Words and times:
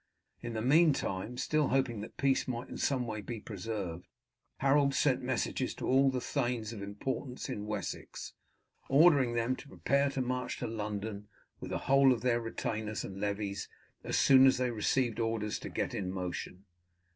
In 0.41 0.53
the 0.53 0.63
meantime, 0.63 1.37
still 1.37 1.67
hoping 1.67 2.01
that 2.01 2.17
peace 2.17 2.47
might 2.47 2.69
in 2.69 2.77
some 2.79 3.05
way 3.05 3.21
be 3.21 3.39
preserved, 3.39 4.07
Harold 4.57 4.95
sent 4.95 5.21
messages 5.21 5.75
to 5.75 5.85
all 5.87 6.09
the 6.09 6.19
thanes 6.19 6.73
of 6.73 6.81
importance 6.81 7.49
in 7.49 7.67
Wessex, 7.67 8.33
ordering 8.89 9.33
them 9.33 9.55
to 9.57 9.67
prepare 9.67 10.09
to 10.09 10.21
march 10.23 10.57
to 10.57 10.65
London 10.65 11.27
with 11.59 11.69
the 11.69 11.77
whole 11.85 12.11
of 12.11 12.21
their 12.21 12.41
retainers 12.41 13.03
and 13.03 13.19
levies, 13.21 13.69
as 14.03 14.17
soon 14.17 14.47
as 14.47 14.57
they 14.57 14.71
received 14.71 15.19
orders 15.19 15.59
to 15.59 15.69
get 15.69 15.93
in 15.93 16.11
motion. 16.11 16.65